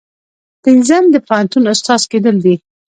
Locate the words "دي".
2.45-2.55